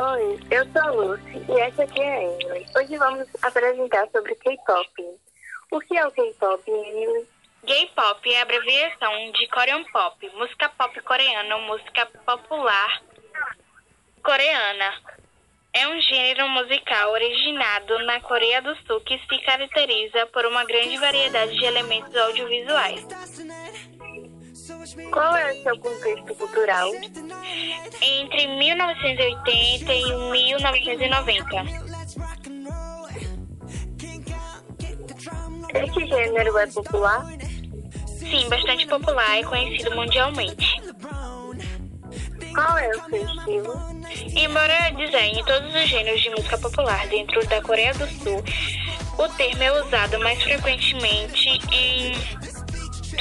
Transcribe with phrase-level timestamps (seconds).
[0.00, 2.66] Oi, eu sou a Lucy e essa aqui é a Emily.
[2.76, 5.04] Hoje vamos apresentar sobre K-pop.
[5.72, 7.26] O que é o K-pop, Emily?
[7.66, 13.02] K-pop é a abreviação de Korean Pop, música pop coreana ou música popular
[14.22, 15.02] coreana.
[15.72, 20.96] É um gênero musical originado na Coreia do Sul que se caracteriza por uma grande
[20.96, 23.04] variedade de elementos audiovisuais.
[25.10, 26.90] Qual é o seu contexto cultural?
[28.02, 31.88] Entre 1980 e 1990.
[35.72, 37.24] Este gênero é popular?
[38.06, 40.82] Sim, bastante popular e conhecido mundialmente.
[42.54, 43.74] Qual é o seu estilo?
[44.36, 48.44] Embora desenhe todos os gêneros de música popular dentro da Coreia do Sul,
[49.16, 52.12] o termo é usado mais frequentemente em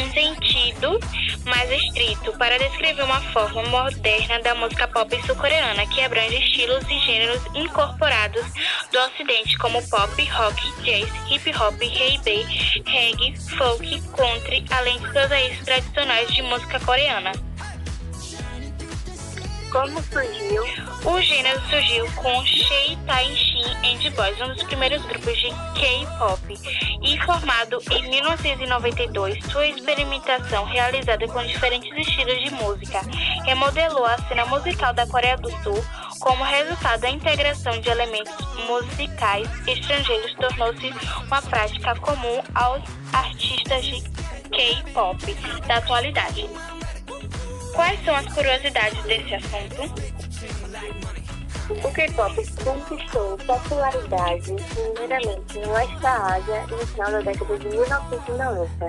[0.00, 0.98] um sentido
[1.44, 6.98] mais estrito para descrever uma forma moderna da música pop sul-coreana que abrange estilos e
[7.00, 8.44] gêneros incorporados
[8.90, 12.42] do ocidente como pop, rock, jazz, hip hop, reggae,
[12.86, 17.53] reggae, folk, country, além de suas raízes tradicionais de música coreana.
[19.74, 20.62] Como surgiu?
[21.04, 26.40] O gênero surgiu com Shei Taishin and Boys, um dos primeiros grupos de K-pop,
[27.02, 33.00] e formado em 1992, sua experimentação realizada com diferentes estilos de música
[33.44, 35.84] remodelou a cena musical da Coreia do Sul.
[36.20, 38.32] Como resultado, a integração de elementos
[38.68, 40.94] musicais estrangeiros tornou-se
[41.26, 42.80] uma prática comum aos
[43.12, 44.00] artistas de
[44.50, 45.34] K-pop
[45.66, 46.48] da atualidade.
[47.74, 49.82] Quais são as curiosidades desse assunto?
[51.82, 54.54] O K-pop conquistou popularidade
[54.94, 58.88] primeiramente no Oeste da Ásia no final da década de 1990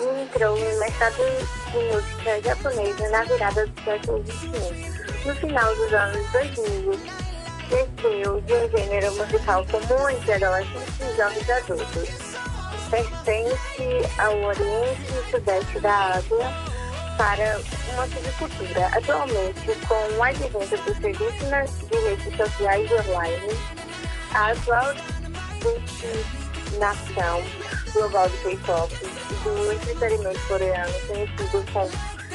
[0.00, 5.26] e entrou no mercado de música japonesa na virada do século XXI.
[5.26, 7.00] No final dos anos 2000,
[7.68, 12.32] cresceu de um gênero musical comum entre adolescentes e jovens adultos.
[12.90, 16.71] Pertence ao Oriente e Sudeste da Ásia
[17.22, 17.60] para
[17.92, 18.86] uma subcultura.
[18.88, 23.56] Atualmente, com o advento do serviço de redes sociais online,
[24.34, 24.92] a atual
[25.62, 27.44] destinação
[27.92, 31.90] global do K-pop e do entretenimento coreano, conhecido como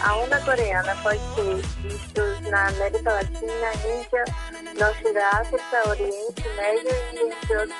[0.00, 4.24] a onda coreana, pode ser visto na América Latina, Índia,
[4.80, 7.70] Norte da África, Oriente Médio e outros,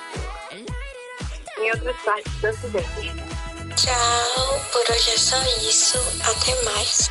[1.59, 3.42] em outras partes do Ocidente.
[3.83, 5.99] Tchau, por hoje é só isso.
[6.23, 7.11] Até mais.